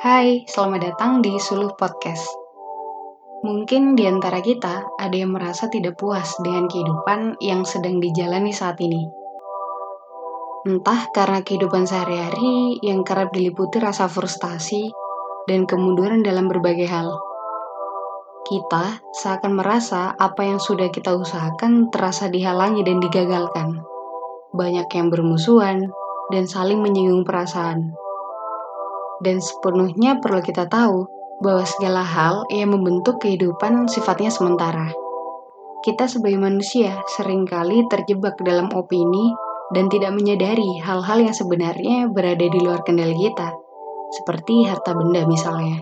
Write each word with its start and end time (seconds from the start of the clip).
Hai, 0.00 0.48
selamat 0.48 0.80
datang 0.80 1.20
di 1.20 1.36
Suluh 1.36 1.76
Podcast. 1.76 2.24
Mungkin 3.44 4.00
di 4.00 4.08
antara 4.08 4.40
kita 4.40 4.96
ada 4.96 5.12
yang 5.12 5.36
merasa 5.36 5.68
tidak 5.68 6.00
puas 6.00 6.40
dengan 6.40 6.72
kehidupan 6.72 7.36
yang 7.44 7.68
sedang 7.68 8.00
dijalani 8.00 8.48
saat 8.48 8.80
ini. 8.80 9.04
Entah 10.64 11.04
karena 11.12 11.44
kehidupan 11.44 11.84
sehari-hari 11.84 12.80
yang 12.80 13.04
kerap 13.04 13.28
diliputi 13.36 13.76
rasa 13.76 14.08
frustasi 14.08 14.88
dan 15.44 15.68
kemunduran 15.68 16.24
dalam 16.24 16.48
berbagai 16.48 16.88
hal. 16.88 17.20
Kita 18.48 19.04
seakan 19.20 19.52
merasa 19.52 20.16
apa 20.16 20.48
yang 20.48 20.64
sudah 20.64 20.88
kita 20.88 21.12
usahakan 21.12 21.92
terasa 21.92 22.32
dihalangi 22.32 22.88
dan 22.88 23.04
digagalkan. 23.04 23.84
Banyak 24.56 24.88
yang 24.96 25.12
bermusuhan 25.12 25.92
dan 26.32 26.48
saling 26.48 26.80
menyinggung 26.80 27.28
perasaan 27.28 27.92
dan 29.20 29.40
sepenuhnya 29.40 30.20
perlu 30.20 30.40
kita 30.40 30.66
tahu 30.68 31.06
bahwa 31.40 31.64
segala 31.64 32.04
hal 32.04 32.44
yang 32.52 32.72
membentuk 32.76 33.20
kehidupan 33.20 33.88
sifatnya 33.88 34.28
sementara. 34.28 34.92
Kita 35.80 36.04
sebagai 36.04 36.36
manusia 36.36 37.00
sering 37.16 37.48
kali 37.48 37.88
terjebak 37.88 38.36
dalam 38.44 38.68
opini 38.76 39.32
dan 39.72 39.88
tidak 39.88 40.12
menyadari 40.12 40.76
hal-hal 40.84 41.24
yang 41.24 41.32
sebenarnya 41.32 42.12
berada 42.12 42.44
di 42.44 42.58
luar 42.60 42.84
kendali 42.84 43.16
kita, 43.16 43.56
seperti 44.12 44.68
harta 44.68 44.92
benda 44.92 45.24
misalnya. 45.24 45.80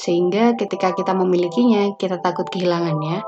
Sehingga 0.00 0.56
ketika 0.56 0.96
kita 0.96 1.12
memilikinya, 1.12 1.92
kita 2.00 2.24
takut 2.24 2.48
kehilangannya, 2.48 3.20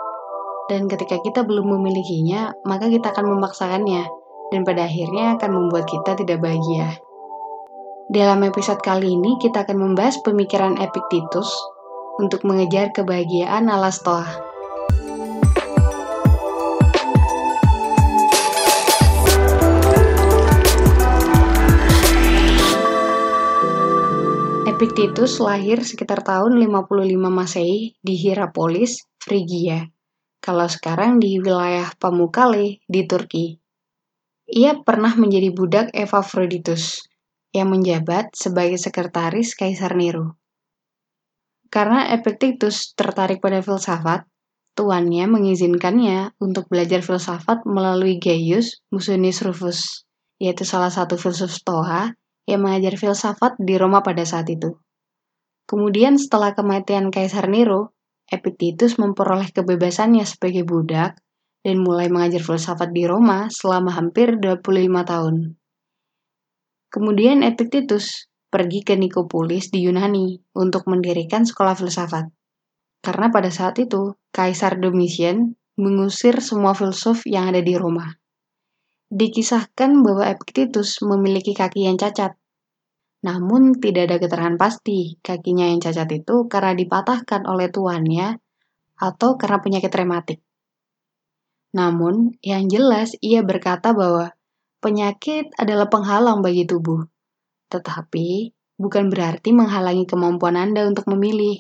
dan 0.72 0.88
ketika 0.88 1.20
kita 1.20 1.44
belum 1.44 1.77
memilikinya, 1.77 2.56
maka 2.64 2.88
kita 2.88 3.12
akan 3.12 3.36
memaksakannya, 3.36 4.08
dan 4.48 4.60
pada 4.64 4.88
akhirnya 4.88 5.36
akan 5.36 5.50
membuat 5.52 5.84
kita 5.84 6.16
tidak 6.16 6.41
bahagia. 6.41 7.05
Dalam 8.04 8.44
episode 8.44 8.84
kali 8.84 9.16
ini 9.16 9.40
kita 9.40 9.64
akan 9.64 9.80
membahas 9.80 10.20
pemikiran 10.20 10.76
Epictetus 10.76 11.48
untuk 12.20 12.44
mengejar 12.44 12.92
kebahagiaan 12.92 13.64
ala 13.72 13.88
Stoa. 13.88 14.28
Epictetus 24.69 25.41
lahir 25.41 25.80
sekitar 25.80 26.20
tahun 26.20 26.60
55 26.60 27.08
Masehi 27.32 27.97
di 28.05 28.14
Hierapolis, 28.20 29.00
Frigia. 29.16 29.88
Kalau 30.44 30.69
sekarang 30.69 31.25
di 31.25 31.41
wilayah 31.41 31.88
Pamukkale 31.97 32.84
di 32.84 33.00
Turki. 33.08 33.56
Ia 34.44 34.84
pernah 34.84 35.16
menjadi 35.16 35.48
budak 35.56 35.88
Epaphroditus, 35.97 37.00
yang 37.55 37.70
menjabat 37.70 38.34
sebagai 38.34 38.77
sekretaris 38.77 39.55
Kaisar 39.55 39.94
Nero. 39.94 40.34
Karena 41.70 42.10
Epictetus 42.10 42.98
tertarik 42.98 43.38
pada 43.38 43.62
filsafat, 43.62 44.27
tuannya 44.74 45.30
mengizinkannya 45.30 46.34
untuk 46.42 46.66
belajar 46.66 46.98
filsafat 47.00 47.62
melalui 47.62 48.19
Gaius 48.19 48.82
Musonius 48.91 49.38
Rufus, 49.47 50.02
yaitu 50.42 50.66
salah 50.66 50.91
satu 50.91 51.14
filsuf 51.14 51.55
Stoa 51.55 52.10
yang 52.50 52.66
mengajar 52.66 52.98
filsafat 52.98 53.55
di 53.62 53.78
Roma 53.78 54.02
pada 54.02 54.27
saat 54.27 54.50
itu. 54.50 54.75
Kemudian 55.64 56.20
setelah 56.20 56.52
kematian 56.52 57.08
Kaisar 57.08 57.48
Nero, 57.48 57.94
Epictetus 58.28 58.98
memperoleh 58.98 59.48
kebebasannya 59.55 60.27
sebagai 60.27 60.66
budak 60.66 61.16
dan 61.64 61.80
mulai 61.80 62.12
mengajar 62.12 62.44
filsafat 62.44 62.92
di 62.92 63.08
Roma 63.08 63.48
selama 63.48 63.94
hampir 63.94 64.36
25 64.36 64.60
tahun. 65.06 65.56
Kemudian 66.95 67.42
Epictetus 67.42 68.31
pergi 68.47 68.87
ke 68.87 68.95
Nikopolis 68.95 69.75
di 69.75 69.83
Yunani 69.83 70.39
untuk 70.55 70.87
mendirikan 70.87 71.42
sekolah 71.42 71.75
filsafat. 71.75 72.31
Karena 73.03 73.34
pada 73.34 73.50
saat 73.50 73.83
itu, 73.83 74.14
Kaisar 74.31 74.78
Domitian 74.78 75.59
mengusir 75.75 76.38
semua 76.38 76.71
filsuf 76.71 77.27
yang 77.27 77.50
ada 77.50 77.59
di 77.59 77.75
Roma. 77.75 78.15
Dikisahkan 79.10 80.06
bahwa 80.06 80.22
Epictetus 80.31 81.03
memiliki 81.03 81.50
kaki 81.50 81.91
yang 81.91 81.99
cacat. 81.99 82.38
Namun 83.27 83.75
tidak 83.83 84.15
ada 84.15 84.16
keterangan 84.22 84.54
pasti 84.54 85.19
kakinya 85.19 85.66
yang 85.66 85.83
cacat 85.83 86.06
itu 86.15 86.47
karena 86.47 86.78
dipatahkan 86.78 87.43
oleh 87.50 87.75
tuannya 87.75 88.38
atau 89.03 89.34
karena 89.34 89.59
penyakit 89.59 89.91
rematik. 89.91 90.38
Namun, 91.75 92.38
yang 92.38 92.71
jelas 92.71 93.19
ia 93.19 93.43
berkata 93.43 93.91
bahwa 93.91 94.31
Penyakit 94.84 95.56
adalah 95.56 95.89
penghalang 95.89 96.45
bagi 96.45 96.69
tubuh, 96.69 97.09
tetapi 97.72 98.53
bukan 98.77 99.09
berarti 99.09 99.56
menghalangi 99.56 100.05
kemampuan 100.05 100.61
Anda 100.61 100.84
untuk 100.84 101.09
memilih, 101.09 101.56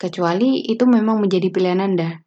kecuali 0.00 0.64
itu 0.64 0.88
memang 0.88 1.20
menjadi 1.20 1.52
pilihan 1.52 1.84
Anda. 1.84 2.24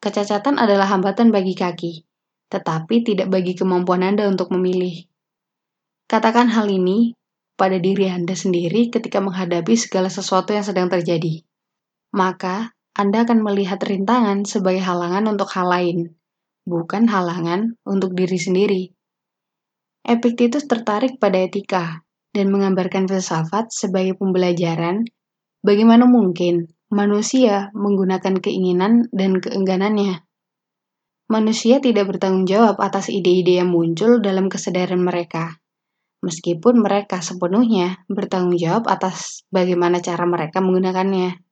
Kecacatan 0.00 0.56
adalah 0.56 0.88
hambatan 0.88 1.28
bagi 1.36 1.52
kaki, 1.52 2.08
tetapi 2.48 3.04
tidak 3.04 3.28
bagi 3.28 3.52
kemampuan 3.52 4.08
Anda 4.08 4.24
untuk 4.24 4.56
memilih. 4.56 5.04
Katakan 6.08 6.48
hal 6.48 6.72
ini 6.72 7.12
pada 7.60 7.76
diri 7.76 8.08
Anda 8.08 8.32
sendiri 8.32 8.88
ketika 8.88 9.20
menghadapi 9.20 9.76
segala 9.76 10.08
sesuatu 10.08 10.56
yang 10.56 10.64
sedang 10.64 10.88
terjadi. 10.88 11.44
Maka, 12.16 12.72
Anda 12.96 13.28
akan 13.28 13.44
melihat 13.44 13.84
rintangan 13.84 14.48
sebagai 14.48 14.80
halangan 14.80 15.28
untuk 15.28 15.52
hal 15.52 15.68
lain, 15.68 16.16
bukan 16.64 17.04
halangan 17.04 17.76
untuk 17.84 18.16
diri 18.16 18.40
sendiri. 18.40 18.96
Epictetus 20.00 20.64
tertarik 20.64 21.20
pada 21.20 21.44
etika 21.44 22.00
dan 22.32 22.48
menggambarkan 22.48 23.04
filsafat 23.04 23.68
sebagai 23.68 24.16
pembelajaran 24.16 25.04
bagaimana 25.60 26.08
mungkin 26.08 26.72
manusia 26.88 27.68
menggunakan 27.76 28.40
keinginan 28.40 29.12
dan 29.12 29.44
keengganannya. 29.44 30.24
Manusia 31.28 31.84
tidak 31.84 32.16
bertanggung 32.16 32.48
jawab 32.48 32.80
atas 32.80 33.12
ide-ide 33.12 33.60
yang 33.60 33.70
muncul 33.70 34.18
dalam 34.24 34.48
kesadaran 34.48 35.04
mereka, 35.04 35.60
meskipun 36.24 36.80
mereka 36.80 37.20
sepenuhnya 37.20 38.02
bertanggung 38.08 38.56
jawab 38.56 38.88
atas 38.88 39.44
bagaimana 39.52 40.00
cara 40.00 40.24
mereka 40.26 40.64
menggunakannya. 40.64 41.44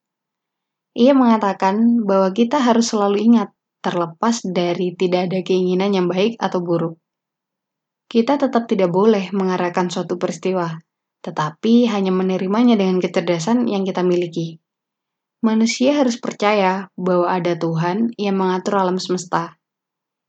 Ia 0.99 1.13
mengatakan 1.15 2.03
bahwa 2.03 2.33
kita 2.33 2.59
harus 2.59 2.91
selalu 2.91 3.23
ingat, 3.23 3.53
terlepas 3.85 4.41
dari 4.43 4.97
tidak 4.99 5.31
ada 5.31 5.39
keinginan 5.45 5.95
yang 5.95 6.09
baik 6.11 6.35
atau 6.43 6.59
buruk 6.59 6.99
kita 8.09 8.41
tetap 8.41 8.65
tidak 8.65 8.89
boleh 8.89 9.29
mengarahkan 9.37 9.93
suatu 9.93 10.17
peristiwa, 10.17 10.81
tetapi 11.21 11.93
hanya 11.93 12.09
menerimanya 12.09 12.75
dengan 12.81 13.05
kecerdasan 13.05 13.69
yang 13.69 13.85
kita 13.85 14.01
miliki. 14.01 14.57
Manusia 15.45 15.95
harus 15.95 16.19
percaya 16.19 16.91
bahwa 16.99 17.31
ada 17.31 17.55
Tuhan 17.55 18.17
yang 18.19 18.41
mengatur 18.41 18.81
alam 18.81 18.99
semesta. 18.99 19.61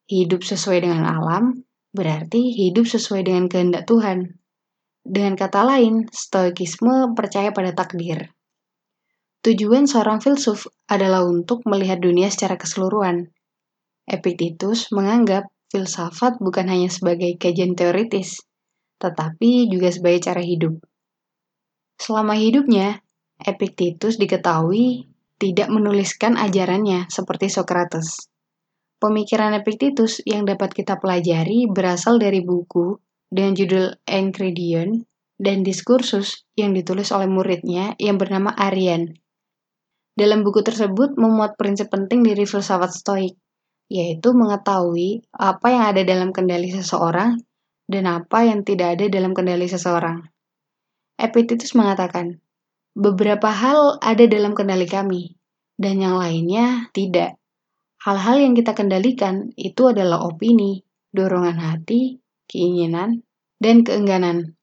Hidup 0.06 0.45
sesuai 0.45 0.85
dengan 0.85 1.07
alam 1.07 1.66
berarti 1.95 2.53
hidup 2.53 2.85
sesuai 2.85 3.25
dengan 3.25 3.50
kehendak 3.50 3.90
Tuhan. 3.90 4.38
Dengan 5.01 5.34
kata 5.34 5.66
lain, 5.66 6.06
stoikisme 6.13 7.17
percaya 7.17 7.50
pada 7.50 7.73
takdir. 7.73 8.29
Tujuan 9.41 9.88
seorang 9.88 10.19
filsuf 10.19 10.67
adalah 10.91 11.23
untuk 11.23 11.63
melihat 11.66 11.97
dunia 12.03 12.28
secara 12.29 12.59
keseluruhan. 12.59 13.31
Epictetus 14.06 14.91
menganggap 14.91 15.47
filsafat 15.69 16.41
bukan 16.41 16.66
hanya 16.68 16.90
sebagai 16.90 17.38
kajian 17.38 17.78
teoritis, 17.78 18.41
tetapi 18.97 19.69
juga 19.69 19.94
sebagai 19.94 20.30
cara 20.30 20.41
hidup. 20.41 20.81
Selama 22.02 22.35
hidupnya, 22.35 23.06
Epictetus 23.40 24.19
diketahui 24.19 25.08
tidak 25.40 25.72
menuliskan 25.72 26.35
ajarannya 26.35 27.08
seperti 27.08 27.47
Socrates. 27.47 28.28
Pemikiran 29.00 29.56
Epictetus 29.56 30.19
yang 30.28 30.44
dapat 30.44 30.75
kita 30.75 31.00
pelajari 31.00 31.72
berasal 31.72 32.19
dari 32.19 32.44
buku 32.44 33.00
dengan 33.31 33.56
judul 33.56 33.96
Enchiridion 34.03 35.08
dan 35.40 35.63
diskursus 35.63 36.44
yang 36.59 36.76
ditulis 36.76 37.16
oleh 37.16 37.32
muridnya 37.32 37.96
yang 37.96 38.20
bernama 38.20 38.52
Arian. 38.52 39.16
Dalam 40.20 40.44
buku 40.44 40.59
tersebut 40.59 41.16
memuat 41.16 41.55
prinsip 41.55 41.88
penting 41.88 42.28
dari 42.28 42.44
filsafat 42.44 42.91
stoik, 42.91 43.39
yaitu 43.90 44.32
mengetahui 44.38 45.26
apa 45.34 45.68
yang 45.74 45.84
ada 45.90 46.02
dalam 46.06 46.30
kendali 46.30 46.70
seseorang 46.70 47.41
dan 47.90 48.06
apa 48.06 48.46
yang 48.46 48.62
tidak 48.62 48.96
ada 48.96 49.09
dalam 49.09 49.34
kendali 49.34 49.66
seseorang. 49.66 50.30
Epictetus 51.18 51.74
mengatakan, 51.74 52.38
beberapa 52.94 53.50
hal 53.50 53.97
ada 54.00 54.24
dalam 54.30 54.53
kendali 54.53 54.86
kami, 54.86 55.36
dan 55.76 55.97
yang 55.97 56.16
lainnya 56.22 56.88
tidak. 56.94 57.36
Hal-hal 58.00 58.40
yang 58.40 58.53
kita 58.56 58.78
kendalikan 58.78 59.52
itu 59.59 59.92
adalah 59.92 60.24
opini, 60.24 60.85
dorongan 61.12 61.59
hati, 61.59 62.22
keinginan, 62.47 63.26
dan 63.59 63.84
keengganan. 63.84 64.56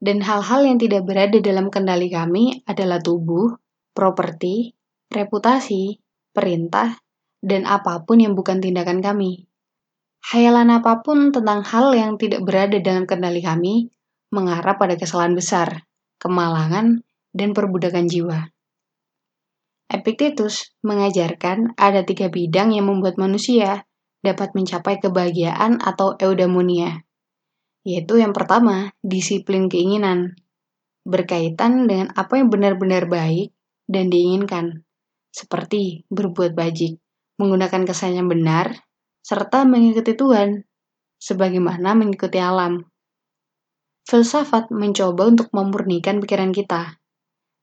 Dan 0.00 0.24
hal-hal 0.24 0.64
yang 0.64 0.80
tidak 0.80 1.04
berada 1.04 1.36
dalam 1.44 1.68
kendali 1.68 2.08
kami 2.08 2.64
adalah 2.64 3.04
tubuh, 3.04 3.52
properti, 3.92 4.72
reputasi, 5.12 6.00
perintah, 6.32 6.96
dan 7.40 7.64
apa 7.64 8.04
pun 8.04 8.20
yang 8.20 8.36
bukan 8.36 8.60
tindakan 8.60 9.00
kami. 9.00 9.48
Hayalan 10.20 10.68
apa 10.80 11.00
pun 11.00 11.32
tentang 11.32 11.64
hal 11.64 11.96
yang 11.96 12.20
tidak 12.20 12.44
berada 12.44 12.76
dalam 12.76 13.08
kendali 13.08 13.40
kami 13.40 13.88
mengarah 14.30 14.76
pada 14.76 14.94
kesalahan 14.94 15.34
besar, 15.34 15.88
kemalangan, 16.20 17.02
dan 17.32 17.50
perbudakan 17.56 18.06
jiwa. 18.06 18.52
Epictetus 19.90 20.70
mengajarkan 20.86 21.74
ada 21.74 22.06
tiga 22.06 22.30
bidang 22.30 22.70
yang 22.70 22.86
membuat 22.86 23.18
manusia 23.18 23.90
dapat 24.22 24.54
mencapai 24.54 25.02
kebahagiaan 25.02 25.82
atau 25.82 26.14
eudaimonia, 26.14 27.02
yaitu 27.82 28.22
yang 28.22 28.30
pertama, 28.30 28.94
disiplin 29.02 29.66
keinginan, 29.66 30.38
berkaitan 31.02 31.90
dengan 31.90 32.14
apa 32.14 32.38
yang 32.38 32.52
benar-benar 32.52 33.10
baik 33.10 33.50
dan 33.90 34.12
diinginkan, 34.12 34.86
seperti 35.34 36.06
berbuat 36.12 36.54
bajik, 36.54 37.02
menggunakan 37.40 37.88
kesan 37.88 38.20
yang 38.20 38.28
benar, 38.28 38.84
serta 39.24 39.64
mengikuti 39.64 40.12
Tuhan, 40.12 40.68
sebagaimana 41.16 41.96
mengikuti 41.96 42.36
alam. 42.36 42.84
Filsafat 44.04 44.68
mencoba 44.68 45.32
untuk 45.32 45.48
memurnikan 45.56 46.20
pikiran 46.20 46.52
kita, 46.52 47.00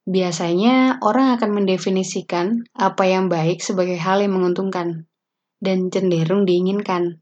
Biasanya, 0.07 1.03
orang 1.03 1.35
akan 1.35 1.51
mendefinisikan 1.51 2.63
apa 2.71 3.12
yang 3.12 3.27
baik 3.27 3.59
sebagai 3.59 4.00
hal 4.00 4.24
yang 4.24 4.39
menguntungkan 4.39 5.03
dan 5.59 5.91
cenderung 5.91 6.47
diinginkan. 6.47 7.19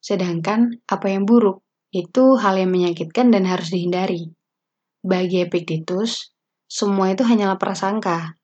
Sedangkan 0.00 0.80
apa 0.88 1.12
yang 1.12 1.28
buruk 1.28 1.60
itu 1.92 2.40
hal 2.40 2.56
yang 2.56 2.72
menyakitkan 2.72 3.28
dan 3.28 3.44
harus 3.44 3.68
dihindari. 3.68 4.32
Bagi 5.04 5.44
Epictetus, 5.44 6.32
semua 6.64 7.12
itu 7.12 7.28
hanyalah 7.28 7.60
prasangka. 7.60 8.40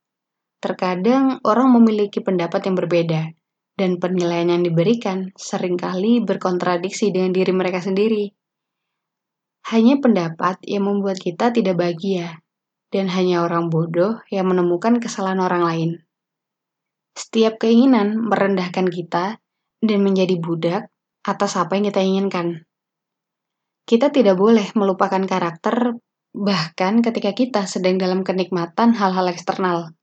Terkadang 0.59 1.39
orang 1.47 1.71
memiliki 1.71 2.19
pendapat 2.19 2.67
yang 2.67 2.75
berbeda, 2.75 3.31
dan 3.79 4.03
penilaian 4.03 4.51
yang 4.51 4.67
diberikan 4.67 5.31
sering 5.39 5.79
kali 5.79 6.19
berkontradiksi 6.19 7.15
dengan 7.15 7.31
diri 7.31 7.55
mereka 7.55 7.79
sendiri. 7.79 8.35
Hanya 9.71 10.03
pendapat 10.03 10.59
yang 10.67 10.91
membuat 10.91 11.23
kita 11.23 11.55
tidak 11.55 11.79
bahagia, 11.79 12.43
dan 12.91 13.07
hanya 13.07 13.47
orang 13.47 13.71
bodoh 13.71 14.19
yang 14.35 14.51
menemukan 14.51 14.99
kesalahan 14.99 15.39
orang 15.39 15.63
lain. 15.63 15.91
Setiap 17.15 17.63
keinginan 17.63 18.19
merendahkan 18.19 18.91
kita 18.91 19.39
dan 19.79 19.99
menjadi 20.03 20.39
budak 20.43 20.91
atas 21.23 21.55
apa 21.55 21.79
yang 21.79 21.87
kita 21.91 22.03
inginkan. 22.03 22.67
Kita 23.87 24.11
tidak 24.11 24.35
boleh 24.35 24.69
melupakan 24.75 25.23
karakter, 25.23 25.97
bahkan 26.35 27.01
ketika 27.01 27.33
kita 27.33 27.63
sedang 27.65 27.97
dalam 27.97 28.27
kenikmatan 28.27 28.95
hal-hal 28.95 29.31
eksternal. 29.31 29.98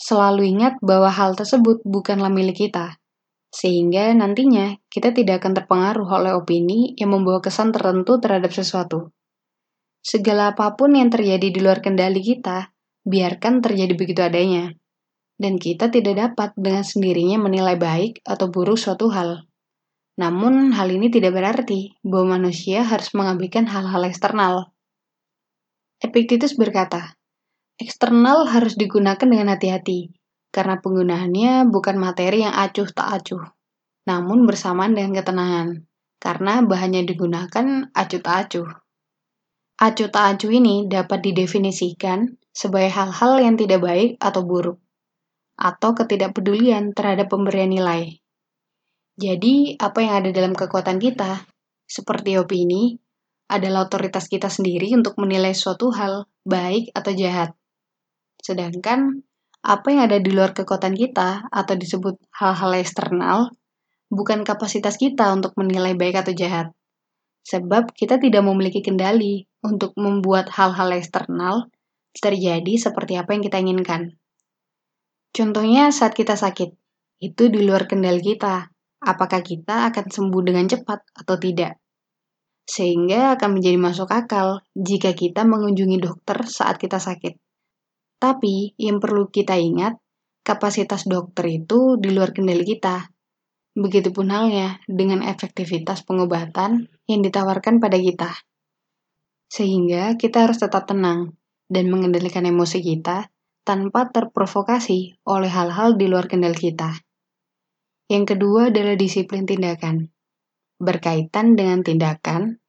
Selalu 0.00 0.56
ingat 0.56 0.80
bahwa 0.80 1.12
hal 1.12 1.36
tersebut 1.36 1.84
bukanlah 1.84 2.32
milik 2.32 2.64
kita, 2.64 2.96
sehingga 3.52 4.16
nantinya 4.16 4.80
kita 4.88 5.12
tidak 5.12 5.44
akan 5.44 5.52
terpengaruh 5.60 6.08
oleh 6.08 6.32
opini 6.32 6.96
yang 6.96 7.12
membawa 7.12 7.44
kesan 7.44 7.68
tertentu 7.68 8.16
terhadap 8.16 8.48
sesuatu. 8.48 9.12
Segala 10.00 10.56
apa 10.56 10.72
pun 10.80 10.96
yang 10.96 11.12
terjadi 11.12 11.52
di 11.52 11.60
luar 11.60 11.84
kendali 11.84 12.24
kita, 12.24 12.72
biarkan 13.04 13.60
terjadi 13.60 13.92
begitu 13.92 14.24
adanya. 14.24 14.72
Dan 15.36 15.60
kita 15.60 15.92
tidak 15.92 16.16
dapat 16.16 16.56
dengan 16.56 16.84
sendirinya 16.84 17.36
menilai 17.36 17.76
baik 17.76 18.24
atau 18.24 18.48
buruk 18.48 18.80
suatu 18.80 19.12
hal. 19.12 19.44
Namun, 20.16 20.72
hal 20.72 20.88
ini 20.88 21.12
tidak 21.12 21.36
berarti 21.36 21.96
bahwa 22.00 22.40
manusia 22.40 22.84
harus 22.84 23.12
mengabaikan 23.12 23.68
hal-hal 23.68 24.04
eksternal. 24.08 24.72
Epictetus 26.00 26.56
berkata, 26.56 27.19
eksternal 27.80 28.44
harus 28.44 28.76
digunakan 28.76 29.24
dengan 29.24 29.56
hati-hati, 29.56 30.12
karena 30.52 30.76
penggunaannya 30.78 31.66
bukan 31.72 31.96
materi 31.96 32.44
yang 32.44 32.52
acuh 32.52 32.92
tak 32.92 33.08
acuh, 33.08 33.44
namun 34.04 34.44
bersamaan 34.44 34.92
dengan 34.92 35.16
ketenangan, 35.16 35.68
karena 36.20 36.60
bahannya 36.60 37.08
digunakan 37.08 37.88
acuh 37.96 38.20
tak 38.20 38.36
acuh. 38.46 38.68
Acu 39.80 40.12
tak 40.12 40.36
acu 40.36 40.52
ini 40.52 40.84
dapat 40.84 41.24
didefinisikan 41.24 42.36
sebagai 42.52 42.92
hal-hal 42.92 43.40
yang 43.40 43.56
tidak 43.56 43.80
baik 43.80 44.20
atau 44.20 44.44
buruk, 44.44 44.76
atau 45.56 45.96
ketidakpedulian 45.96 46.92
terhadap 46.92 47.32
pemberian 47.32 47.72
nilai. 47.72 48.20
Jadi, 49.16 49.80
apa 49.80 50.04
yang 50.04 50.14
ada 50.20 50.30
dalam 50.36 50.52
kekuatan 50.52 51.00
kita, 51.00 51.48
seperti 51.88 52.36
opini, 52.36 53.00
adalah 53.48 53.88
otoritas 53.88 54.28
kita 54.28 54.52
sendiri 54.52 54.92
untuk 54.92 55.16
menilai 55.16 55.56
suatu 55.56 55.90
hal 55.96 56.28
baik 56.44 56.92
atau 56.92 57.16
jahat. 57.16 57.56
Sedangkan, 58.40 59.20
apa 59.60 59.86
yang 59.92 60.08
ada 60.08 60.16
di 60.16 60.32
luar 60.32 60.56
kekuatan 60.56 60.96
kita 60.96 61.52
atau 61.52 61.74
disebut 61.76 62.16
hal-hal 62.40 62.72
eksternal, 62.80 63.52
bukan 64.08 64.42
kapasitas 64.42 64.96
kita 64.96 65.28
untuk 65.36 65.52
menilai 65.60 65.92
baik 65.92 66.24
atau 66.24 66.32
jahat. 66.32 66.72
Sebab 67.44 67.92
kita 67.92 68.16
tidak 68.16 68.40
memiliki 68.44 68.80
kendali 68.80 69.44
untuk 69.64 69.92
membuat 70.00 70.48
hal-hal 70.52 70.92
eksternal 70.96 71.68
terjadi 72.16 72.74
seperti 72.76 73.20
apa 73.20 73.36
yang 73.36 73.42
kita 73.44 73.58
inginkan. 73.60 74.16
Contohnya 75.30 75.94
saat 75.94 76.16
kita 76.16 76.34
sakit, 76.34 76.74
itu 77.22 77.42
di 77.52 77.60
luar 77.62 77.86
kendali 77.86 78.18
kita. 78.18 78.66
Apakah 79.00 79.40
kita 79.40 79.88
akan 79.88 80.12
sembuh 80.12 80.42
dengan 80.44 80.68
cepat 80.68 81.00
atau 81.16 81.36
tidak? 81.40 81.80
Sehingga 82.68 83.36
akan 83.36 83.56
menjadi 83.56 83.78
masuk 83.80 84.10
akal 84.12 84.60
jika 84.76 85.16
kita 85.16 85.48
mengunjungi 85.48 85.96
dokter 86.00 86.44
saat 86.44 86.76
kita 86.76 87.00
sakit. 87.00 87.49
Tapi 88.20 88.76
yang 88.76 89.00
perlu 89.00 89.32
kita 89.32 89.56
ingat, 89.56 89.96
kapasitas 90.44 91.08
dokter 91.08 91.48
itu 91.48 91.96
di 91.96 92.12
luar 92.12 92.36
kendali 92.36 92.68
kita. 92.68 93.08
Begitupun 93.72 94.28
halnya 94.28 94.76
dengan 94.84 95.24
efektivitas 95.24 96.04
pengobatan 96.04 96.92
yang 97.08 97.24
ditawarkan 97.24 97.80
pada 97.80 97.96
kita. 97.96 98.28
Sehingga 99.48 100.20
kita 100.20 100.44
harus 100.44 100.60
tetap 100.60 100.84
tenang 100.84 101.32
dan 101.72 101.88
mengendalikan 101.88 102.44
emosi 102.44 102.84
kita 102.84 103.32
tanpa 103.64 104.12
terprovokasi 104.12 105.22
oleh 105.24 105.48
hal-hal 105.48 105.96
di 105.96 106.04
luar 106.04 106.28
kendali 106.28 106.60
kita. 106.60 107.00
Yang 108.10 108.36
kedua 108.36 108.68
adalah 108.68 109.00
disiplin 109.00 109.48
tindakan. 109.48 110.10
Berkaitan 110.76 111.56
dengan 111.56 111.80
tindakan 111.80 112.60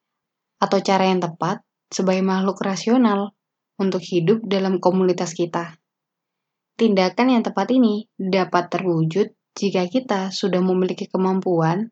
atau 0.62 0.80
cara 0.80 1.10
yang 1.10 1.20
tepat 1.20 1.66
sebagai 1.90 2.22
makhluk 2.22 2.62
rasional 2.62 3.34
untuk 3.82 4.06
hidup 4.06 4.46
dalam 4.46 4.78
komunitas 4.78 5.34
kita. 5.34 5.82
Tindakan 6.78 7.34
yang 7.34 7.42
tepat 7.42 7.74
ini 7.74 8.06
dapat 8.14 8.70
terwujud 8.70 9.34
jika 9.58 9.90
kita 9.90 10.30
sudah 10.30 10.62
memiliki 10.62 11.10
kemampuan 11.10 11.90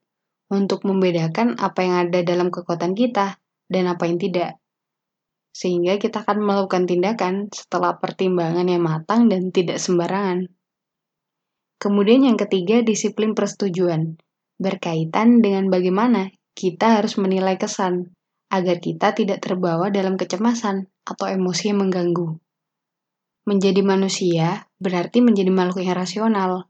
untuk 0.54 0.86
membedakan 0.86 1.58
apa 1.58 1.80
yang 1.82 1.96
ada 2.06 2.22
dalam 2.22 2.54
kekuatan 2.54 2.94
kita 2.94 3.42
dan 3.66 3.90
apa 3.90 4.06
yang 4.06 4.22
tidak 4.22 4.62
sehingga 5.50 5.98
kita 5.98 6.24
akan 6.24 6.46
melakukan 6.46 6.86
tindakan 6.86 7.50
setelah 7.50 7.98
pertimbangan 7.98 8.64
yang 8.70 8.86
matang 8.86 9.28
dan 9.28 9.50
tidak 9.50 9.82
sembarangan. 9.82 10.48
Kemudian 11.80 12.28
yang 12.28 12.38
ketiga, 12.38 12.84
disiplin 12.84 13.34
persetujuan, 13.34 14.20
berkaitan 14.60 15.40
dengan 15.40 15.72
bagaimana 15.72 16.32
kita 16.54 17.00
harus 17.00 17.16
menilai 17.16 17.56
kesan, 17.56 18.12
agar 18.50 18.82
kita 18.82 19.14
tidak 19.14 19.40
terbawa 19.42 19.94
dalam 19.94 20.18
kecemasan 20.18 20.90
atau 21.06 21.26
emosi 21.30 21.74
yang 21.74 21.86
mengganggu. 21.86 22.38
Menjadi 23.46 23.82
manusia 23.82 24.70
berarti 24.78 25.22
menjadi 25.22 25.50
makhluk 25.54 25.86
yang 25.86 25.98
rasional. 25.98 26.70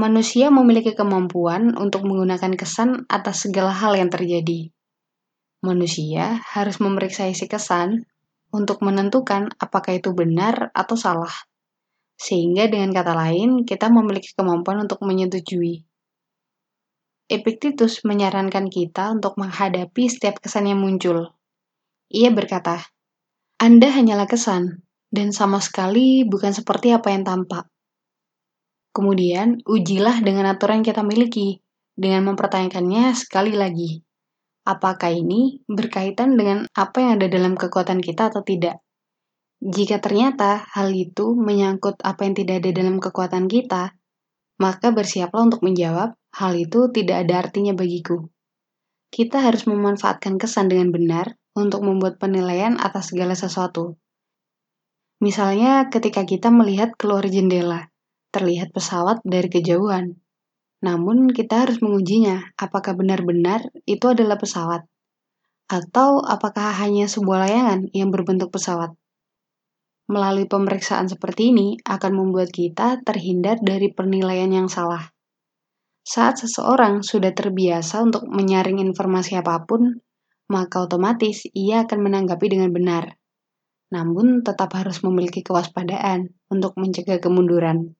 Manusia 0.00 0.48
memiliki 0.48 0.96
kemampuan 0.96 1.76
untuk 1.76 2.08
menggunakan 2.08 2.56
kesan 2.56 3.04
atas 3.08 3.44
segala 3.44 3.72
hal 3.72 3.96
yang 3.96 4.08
terjadi 4.08 4.72
manusia 5.60 6.40
harus 6.40 6.80
memeriksa 6.80 7.28
isi 7.28 7.44
kesan 7.44 8.08
untuk 8.50 8.80
menentukan 8.80 9.52
apakah 9.60 10.00
itu 10.00 10.10
benar 10.16 10.72
atau 10.72 10.96
salah. 10.96 11.32
Sehingga 12.16 12.68
dengan 12.68 12.92
kata 12.92 13.12
lain, 13.16 13.64
kita 13.64 13.88
memiliki 13.88 14.32
kemampuan 14.36 14.84
untuk 14.84 15.00
menyetujui. 15.04 15.84
Epictetus 17.30 18.02
menyarankan 18.02 18.66
kita 18.66 19.14
untuk 19.14 19.38
menghadapi 19.38 20.10
setiap 20.10 20.42
kesan 20.42 20.66
yang 20.66 20.82
muncul. 20.82 21.30
Ia 22.10 22.34
berkata, 22.34 22.82
Anda 23.62 23.94
hanyalah 23.94 24.26
kesan, 24.26 24.82
dan 25.14 25.30
sama 25.30 25.62
sekali 25.62 26.26
bukan 26.26 26.50
seperti 26.50 26.90
apa 26.90 27.14
yang 27.14 27.22
tampak. 27.22 27.70
Kemudian, 28.90 29.62
ujilah 29.62 30.18
dengan 30.26 30.50
aturan 30.50 30.82
yang 30.82 30.90
kita 30.90 31.06
miliki, 31.06 31.62
dengan 31.94 32.34
mempertanyakannya 32.34 33.14
sekali 33.14 33.54
lagi 33.54 34.02
apakah 34.70 35.10
ini 35.10 35.64
berkaitan 35.66 36.36
dengan 36.36 36.68
apa 36.76 36.96
yang 37.00 37.10
ada 37.20 37.26
dalam 37.26 37.56
kekuatan 37.56 37.98
kita 37.98 38.30
atau 38.30 38.44
tidak. 38.44 38.78
Jika 39.60 40.00
ternyata 40.00 40.64
hal 40.72 40.88
itu 40.94 41.36
menyangkut 41.36 42.00
apa 42.00 42.24
yang 42.24 42.34
tidak 42.38 42.64
ada 42.64 42.70
dalam 42.72 42.96
kekuatan 42.96 43.44
kita, 43.50 43.92
maka 44.60 44.88
bersiaplah 44.92 45.44
untuk 45.44 45.60
menjawab, 45.60 46.16
hal 46.34 46.52
itu 46.58 46.90
tidak 46.94 47.26
ada 47.26 47.46
artinya 47.46 47.74
bagiku. 47.74 48.30
Kita 49.10 49.42
harus 49.42 49.66
memanfaatkan 49.66 50.38
kesan 50.38 50.70
dengan 50.70 50.94
benar 50.94 51.34
untuk 51.58 51.82
membuat 51.82 52.22
penilaian 52.22 52.78
atas 52.78 53.10
segala 53.10 53.34
sesuatu. 53.34 53.98
Misalnya 55.20 55.90
ketika 55.90 56.22
kita 56.24 56.48
melihat 56.48 56.94
keluar 56.94 57.26
jendela, 57.26 57.90
terlihat 58.30 58.70
pesawat 58.70 59.20
dari 59.26 59.50
kejauhan. 59.50 60.16
Namun 60.80 61.28
kita 61.28 61.66
harus 61.66 61.82
mengujinya 61.84 62.56
apakah 62.56 62.96
benar-benar 62.96 63.68
itu 63.84 64.06
adalah 64.08 64.40
pesawat 64.40 64.88
atau 65.70 66.18
apakah 66.26 66.74
hanya 66.82 67.06
sebuah 67.06 67.46
layangan 67.46 67.80
yang 67.94 68.10
berbentuk 68.10 68.50
pesawat. 68.50 68.96
melalui 70.10 70.50
pemeriksaan 70.50 71.06
seperti 71.06 71.54
ini 71.54 71.78
akan 71.86 72.18
membuat 72.18 72.50
kita 72.50 72.98
terhindar 73.06 73.62
dari 73.62 73.94
penilaian 73.94 74.50
yang 74.50 74.66
salah. 74.66 75.14
Saat 76.00 76.40
seseorang 76.40 77.04
sudah 77.04 77.36
terbiasa 77.36 78.00
untuk 78.00 78.24
menyaring 78.24 78.80
informasi 78.80 79.36
apa 79.36 79.68
pun, 79.68 80.00
maka 80.48 80.88
otomatis 80.88 81.44
ia 81.52 81.84
akan 81.84 82.00
menanggapi 82.00 82.46
dengan 82.48 82.72
benar. 82.72 83.20
Namun, 83.92 84.40
tetap 84.40 84.72
harus 84.74 85.04
memiliki 85.04 85.44
kewaspadaan 85.44 86.32
untuk 86.48 86.78
mencegah 86.80 87.20
kemunduran. 87.20 87.94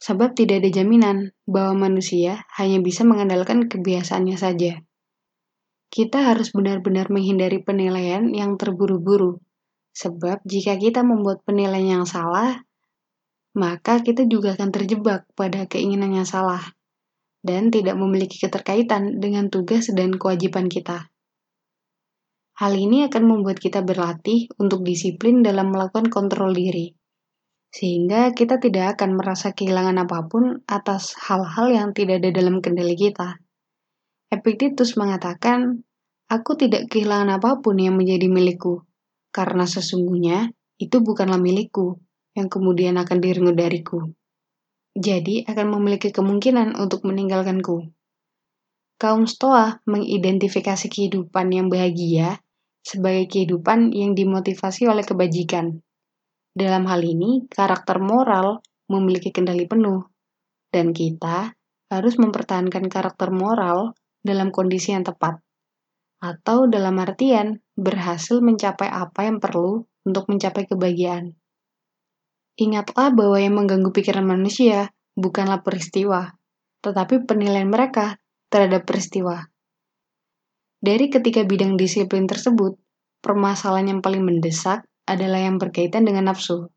Sebab 0.00 0.32
tidak 0.32 0.64
ada 0.64 0.70
jaminan 0.72 1.36
bahwa 1.44 1.90
manusia 1.90 2.48
hanya 2.56 2.80
bisa 2.80 3.04
mengandalkan 3.04 3.68
kebiasaannya 3.68 4.36
saja. 4.38 4.80
Kita 5.90 6.30
harus 6.30 6.54
benar-benar 6.54 7.10
menghindari 7.10 7.60
penilaian 7.60 8.30
yang 8.30 8.56
terburu-buru. 8.56 9.42
Sebab 9.90 10.46
jika 10.46 10.78
kita 10.78 11.02
membuat 11.02 11.42
penilaian 11.42 12.00
yang 12.00 12.06
salah, 12.06 12.62
maka 13.58 13.98
kita 14.00 14.24
juga 14.24 14.54
akan 14.54 14.70
terjebak 14.70 15.26
pada 15.34 15.66
keinginan 15.66 16.14
yang 16.14 16.28
salah 16.28 16.62
dan 17.40 17.72
tidak 17.72 17.96
memiliki 17.96 18.36
keterkaitan 18.40 19.18
dengan 19.20 19.48
tugas 19.48 19.88
dan 19.92 20.16
kewajiban 20.16 20.68
kita. 20.68 21.08
Hal 22.60 22.72
ini 22.76 23.08
akan 23.08 23.24
membuat 23.24 23.56
kita 23.56 23.80
berlatih 23.80 24.52
untuk 24.60 24.84
disiplin 24.84 25.40
dalam 25.40 25.72
melakukan 25.72 26.12
kontrol 26.12 26.52
diri 26.52 26.92
sehingga 27.70 28.34
kita 28.34 28.58
tidak 28.58 28.98
akan 28.98 29.14
merasa 29.14 29.54
kehilangan 29.54 30.02
apa 30.02 30.26
pun 30.26 30.66
atas 30.66 31.14
hal-hal 31.22 31.70
yang 31.70 31.88
tidak 31.94 32.18
ada 32.18 32.30
dalam 32.34 32.58
kendali 32.58 32.98
kita. 32.98 33.38
Epictetus 34.30 34.98
mengatakan, 34.98 35.86
Aku 36.30 36.54
tidak 36.54 36.86
kehilangan 36.90 37.42
apa 37.42 37.58
pun 37.58 37.74
yang 37.78 37.98
menjadi 37.98 38.30
milikku, 38.30 38.86
karena 39.34 39.66
sesungguhnya 39.66 40.54
itu 40.78 41.02
bukanlah 41.02 41.42
milikku, 41.42 41.98
yang 42.38 42.46
kemudian 42.46 42.94
akan 43.02 43.18
direngut 43.18 43.58
dariku. 43.58 44.14
Jadi 44.98 45.46
akan 45.46 45.66
memiliki 45.78 46.10
kemungkinan 46.10 46.74
untuk 46.74 47.06
meninggalkanku. 47.06 47.94
Kaum 49.00 49.24
Stoa 49.24 49.80
mengidentifikasi 49.88 50.86
kehidupan 50.92 51.48
yang 51.54 51.72
bahagia 51.72 52.42
sebagai 52.84 53.30
kehidupan 53.32 53.96
yang 53.96 54.12
dimotivasi 54.12 54.90
oleh 54.90 55.06
kebajikan, 55.06 55.80
dalam 56.52 56.84
hal 56.90 57.00
ini, 57.06 57.48
karakter 57.48 58.02
moral 58.02 58.60
memiliki 58.92 59.32
kendali 59.32 59.64
penuh, 59.64 60.04
dan 60.68 60.92
kita 60.92 61.56
harus 61.88 62.20
mempertahankan 62.20 62.92
karakter 62.92 63.32
moral 63.32 63.96
dalam 64.20 64.52
kondisi 64.52 64.92
yang 64.92 65.08
tepat, 65.08 65.40
atau 66.20 66.68
dalam 66.68 67.00
artian 67.00 67.64
berhasil 67.80 68.44
mencapai 68.44 68.92
apa 68.92 69.24
yang 69.24 69.40
perlu 69.40 69.88
untuk 70.04 70.28
mencapai 70.28 70.68
kebahagiaan. 70.68 71.39
Ingatlah 72.60 73.08
bahwa 73.16 73.40
yang 73.40 73.56
mengganggu 73.56 73.88
pikiran 73.88 74.28
manusia 74.28 74.92
bukanlah 75.16 75.64
peristiwa, 75.64 76.36
tetapi 76.84 77.24
penilaian 77.24 77.72
mereka 77.72 78.20
terhadap 78.52 78.84
peristiwa. 78.84 79.48
Dari 80.84 81.08
ketiga 81.08 81.48
bidang 81.48 81.80
disiplin 81.80 82.28
tersebut, 82.28 82.76
permasalahan 83.24 83.96
yang 83.96 84.00
paling 84.04 84.20
mendesak 84.20 84.84
adalah 85.08 85.40
yang 85.40 85.56
berkaitan 85.56 86.04
dengan 86.04 86.28
nafsu, 86.28 86.68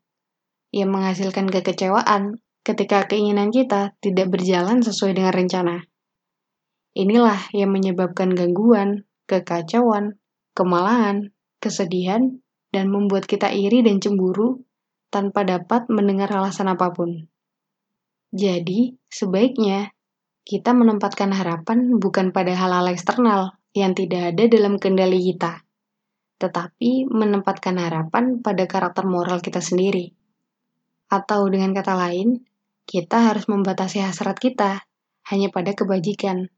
yang 0.72 0.88
menghasilkan 0.88 1.52
kekecewaan 1.52 2.40
ketika 2.64 3.04
keinginan 3.04 3.52
kita 3.52 3.92
tidak 4.00 4.32
berjalan 4.32 4.80
sesuai 4.80 5.12
dengan 5.12 5.36
rencana. 5.36 5.76
Inilah 6.96 7.52
yang 7.52 7.68
menyebabkan 7.68 8.32
gangguan, 8.32 9.04
kekacauan, 9.28 10.16
kemalahan, 10.56 11.36
kesedihan, 11.60 12.40
dan 12.72 12.88
membuat 12.88 13.28
kita 13.28 13.52
iri 13.52 13.84
dan 13.84 14.00
cemburu 14.00 14.64
tanpa 15.14 15.46
dapat 15.46 15.86
mendengar 15.86 16.26
alasan 16.34 16.66
apa 16.66 16.90
pun. 16.90 17.30
Jadi, 18.34 18.98
sebaiknya 19.06 19.94
kita 20.42 20.74
menempatkan 20.74 21.30
harapan 21.30 22.02
bukan 22.02 22.34
pada 22.34 22.50
hal-hal 22.58 22.90
eksternal 22.90 23.54
yang 23.78 23.94
tidak 23.94 24.34
ada 24.34 24.50
dalam 24.50 24.82
kendali 24.82 25.22
kita, 25.22 25.62
tetapi 26.42 27.06
menempatkan 27.06 27.78
harapan 27.78 28.42
pada 28.42 28.66
karakter 28.66 29.06
moral 29.06 29.38
kita 29.38 29.62
sendiri. 29.62 30.10
Atau 31.06 31.46
dengan 31.46 31.70
kata 31.70 31.94
lain, 31.94 32.42
kita 32.84 33.30
harus 33.30 33.46
membatasi 33.46 34.02
hasrat 34.02 34.34
kita 34.42 34.82
hanya 35.30 35.48
pada 35.54 35.72
kebajikan, 35.72 36.50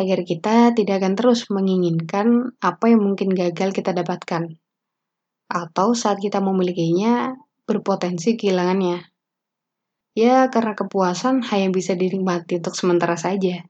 agar 0.00 0.24
kita 0.24 0.72
tidak 0.72 1.04
akan 1.04 1.14
terus 1.20 1.52
menginginkan 1.52 2.56
apa 2.64 2.88
yang 2.88 3.04
mungkin 3.04 3.28
gagal 3.30 3.76
kita 3.76 3.92
dapatkan, 3.92 4.56
atau 5.52 5.92
saat 5.92 6.16
kita 6.18 6.40
memilikinya 6.40 7.36
berpotensi 7.70 8.34
kehilangannya. 8.34 9.06
Ya, 10.18 10.50
karena 10.50 10.74
kepuasan 10.74 11.46
hanya 11.46 11.70
bisa 11.70 11.94
dinikmati 11.94 12.58
untuk 12.58 12.74
sementara 12.74 13.14
saja. 13.14 13.62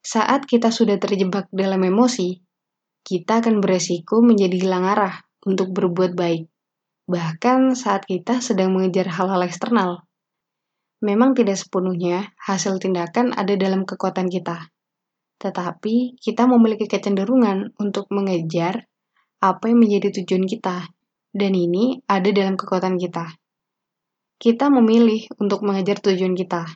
Saat 0.00 0.48
kita 0.48 0.72
sudah 0.72 0.96
terjebak 0.96 1.52
dalam 1.52 1.84
emosi, 1.84 2.40
kita 3.04 3.44
akan 3.44 3.60
beresiko 3.60 4.24
menjadi 4.24 4.56
hilang 4.56 4.88
arah 4.88 5.20
untuk 5.44 5.76
berbuat 5.76 6.16
baik, 6.16 6.48
bahkan 7.04 7.76
saat 7.76 8.08
kita 8.08 8.40
sedang 8.40 8.72
mengejar 8.72 9.12
hal-hal 9.12 9.44
eksternal. 9.44 10.08
Memang 11.04 11.36
tidak 11.36 11.60
sepenuhnya 11.60 12.32
hasil 12.40 12.80
tindakan 12.80 13.36
ada 13.36 13.52
dalam 13.60 13.84
kekuatan 13.84 14.32
kita, 14.32 14.72
tetapi 15.36 16.16
kita 16.16 16.48
memiliki 16.48 16.88
kecenderungan 16.88 17.76
untuk 17.76 18.08
mengejar 18.08 18.88
apa 19.44 19.68
yang 19.68 19.84
menjadi 19.84 20.24
tujuan 20.24 20.48
kita, 20.48 20.88
dan 21.34 21.52
ini 21.52 22.00
ada 22.06 22.30
dalam 22.30 22.54
kekuatan 22.54 22.96
kita. 22.96 23.34
Kita 24.38 24.70
memilih 24.70 25.26
untuk 25.42 25.66
mengejar 25.66 25.98
tujuan 25.98 26.38
kita. 26.38 26.70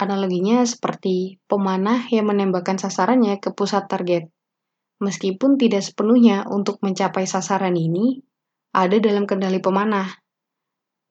Analoginya 0.00 0.64
seperti 0.64 1.36
pemanah 1.44 2.08
yang 2.08 2.32
menembakkan 2.32 2.80
sasarannya 2.80 3.36
ke 3.38 3.52
pusat 3.52 3.86
target 3.86 4.32
meskipun 5.02 5.58
tidak 5.58 5.82
sepenuhnya 5.82 6.46
untuk 6.46 6.78
mencapai 6.78 7.26
sasaran 7.26 7.74
ini 7.74 8.22
ada 8.70 9.02
dalam 9.02 9.26
kendali 9.26 9.58
pemanah. 9.58 10.06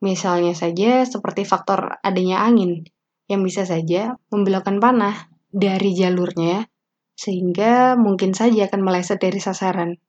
Misalnya 0.02 0.56
saja 0.56 1.04
seperti 1.04 1.44
faktor 1.46 2.00
adanya 2.02 2.42
angin 2.42 2.88
yang 3.28 3.44
bisa 3.44 3.68
saja 3.68 4.16
membelokkan 4.32 4.80
panah 4.80 5.30
dari 5.52 5.94
jalurnya 5.94 6.66
sehingga 7.14 8.00
mungkin 8.00 8.34
saja 8.34 8.66
akan 8.66 8.82
meleset 8.82 9.22
dari 9.22 9.38
sasaran. 9.38 10.00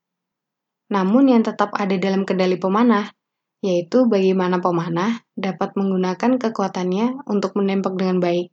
Namun 0.93 1.33
yang 1.33 1.41
tetap 1.41 1.73
ada 1.73 1.97
dalam 1.97 2.21
kendali 2.21 2.61
pemanah 2.61 3.09
yaitu 3.63 4.03
bagaimana 4.11 4.59
pemanah 4.59 5.23
dapat 5.39 5.79
menggunakan 5.79 6.35
kekuatannya 6.35 7.23
untuk 7.31 7.55
menembak 7.55 7.95
dengan 7.95 8.19
baik. 8.19 8.51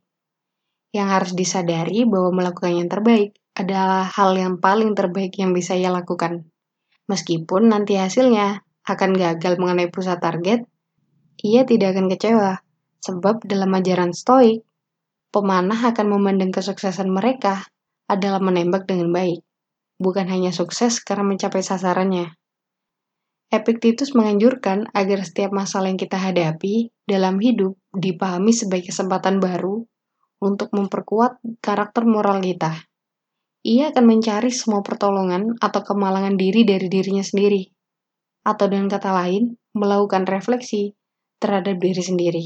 Yang 0.95 1.07
harus 1.11 1.31
disadari 1.35 2.07
bahwa 2.07 2.31
melakukan 2.31 2.79
yang 2.79 2.87
terbaik 2.87 3.35
adalah 3.51 4.07
hal 4.07 4.31
yang 4.39 4.63
paling 4.63 4.95
terbaik 4.95 5.35
yang 5.35 5.51
bisa 5.51 5.75
ia 5.75 5.91
lakukan. 5.91 6.47
Meskipun 7.11 7.75
nanti 7.75 7.99
hasilnya 7.99 8.63
akan 8.87 9.11
gagal 9.11 9.59
mengenai 9.59 9.91
pusat 9.91 10.23
target, 10.23 10.63
ia 11.43 11.67
tidak 11.67 11.91
akan 11.99 12.07
kecewa, 12.07 12.63
sebab 13.03 13.43
dalam 13.43 13.67
ajaran 13.75 14.15
stoik, 14.15 14.63
pemanah 15.35 15.91
akan 15.91 16.07
memandang 16.07 16.55
kesuksesan 16.55 17.11
mereka 17.11 17.67
adalah 18.07 18.39
menembak 18.39 18.87
dengan 18.87 19.11
baik, 19.11 19.43
bukan 20.01 20.25
hanya 20.27 20.49
sukses 20.49 20.97
karena 21.05 21.23
mencapai 21.23 21.61
sasarannya. 21.61 22.33
Epictetus 23.53 24.17
menganjurkan 24.17 24.89
agar 24.97 25.21
setiap 25.21 25.53
masalah 25.53 25.93
yang 25.93 25.99
kita 26.01 26.17
hadapi 26.17 26.89
dalam 27.05 27.37
hidup 27.37 27.77
dipahami 27.93 28.49
sebagai 28.49 28.89
kesempatan 28.89 29.37
baru 29.37 29.85
untuk 30.41 30.73
memperkuat 30.73 31.37
karakter 31.61 32.07
moral 32.09 32.41
kita 32.41 32.89
ia 33.61 33.93
akan 33.93 34.09
mencari 34.09 34.49
semua 34.49 34.81
pertolongan 34.81 35.53
atau 35.61 35.85
kemalangan 35.85 36.33
diri 36.33 36.65
dari 36.65 36.89
dirinya 36.89 37.21
sendiri. 37.21 37.69
Atau 38.41 38.73
dengan 38.73 38.89
kata 38.89 39.13
lain, 39.13 39.53
melakukan 39.77 40.25
refleksi 40.25 40.97
terhadap 41.37 41.77
diri 41.77 42.01
sendiri. 42.01 42.45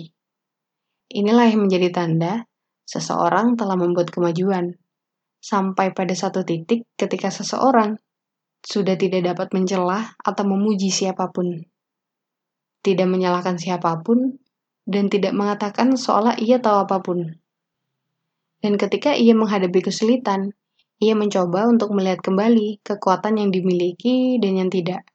Inilah 1.15 1.47
yang 1.47 1.71
menjadi 1.71 1.87
tanda 1.95 2.43
seseorang 2.83 3.55
telah 3.55 3.79
membuat 3.79 4.11
kemajuan. 4.11 4.75
Sampai 5.45 5.93
pada 5.93 6.17
satu 6.17 6.41
titik 6.41 6.89
ketika 6.97 7.29
seseorang 7.29 8.01
sudah 8.65 8.97
tidak 8.97 9.29
dapat 9.29 9.53
mencelah 9.53 10.17
atau 10.17 10.41
memuji 10.41 10.89
siapa 10.89 11.29
pun. 11.29 11.61
Tidak 12.81 13.05
menyalahkan 13.05 13.61
siapa 13.61 14.01
pun, 14.01 14.41
dan 14.89 15.05
tidak 15.05 15.37
mengatakan 15.37 15.93
seolah 15.93 16.41
ia 16.41 16.57
tahu 16.57 16.89
apa 16.89 16.97
pun. 17.05 17.37
Dan 18.57 18.73
ketika 18.81 19.13
ia 19.13 19.37
menghadapi 19.37 19.85
kesulitan, 19.85 20.49
ia 20.97 21.13
mencoba 21.13 21.69
untuk 21.69 21.93
melihat 21.93 22.25
kembali 22.25 22.81
kekuatan 22.81 23.37
yang 23.37 23.53
dimiliki 23.53 24.41
dan 24.41 24.57
yang 24.57 24.73
tidak. 24.73 25.05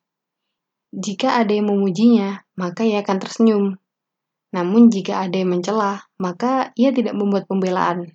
Jika 0.95 1.43
ada 1.43 1.51
yang 1.51 1.75
memujinya, 1.75 2.47
maka 2.55 2.87
ia 2.87 3.03
akan 3.03 3.19
tersenyum. 3.19 3.65
Namun 4.55 4.95
jika 4.95 5.27
ada 5.27 5.35
yang 5.35 5.59
mencela, 5.59 6.07
maka 6.23 6.71
ia 6.79 6.95
tidak 6.95 7.19
membuat 7.19 7.51
pembelaan. 7.51 8.15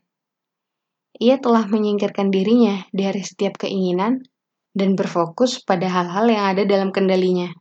Ia 1.16 1.40
telah 1.40 1.64
menyingkirkan 1.68 2.28
dirinya 2.28 2.84
dari 2.92 3.24
setiap 3.24 3.56
keinginan 3.56 4.28
dan 4.76 5.00
berfokus 5.00 5.64
pada 5.64 5.88
hal-hal 5.88 6.28
yang 6.28 6.46
ada 6.52 6.64
dalam 6.68 6.92
kendalinya. 6.92 7.56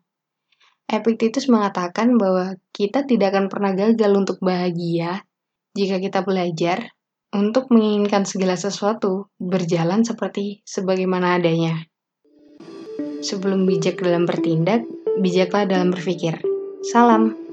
Epictetus 0.90 1.46
mengatakan 1.46 2.18
bahwa 2.18 2.58
kita 2.74 3.06
tidak 3.06 3.32
akan 3.32 3.46
pernah 3.48 3.72
gagal 3.72 4.12
untuk 4.12 4.42
bahagia 4.42 5.22
jika 5.72 6.02
kita 6.02 6.26
belajar 6.26 6.92
untuk 7.34 7.70
menginginkan 7.70 8.26
segala 8.26 8.54
sesuatu 8.58 9.30
berjalan 9.38 10.02
seperti 10.02 10.62
sebagaimana 10.66 11.38
adanya. 11.38 11.86
Sebelum 13.24 13.64
bijak 13.64 14.02
dalam 14.02 14.28
bertindak, 14.28 14.84
bijaklah 15.18 15.64
dalam 15.66 15.90
berpikir. 15.94 16.38
Salam. 16.84 17.43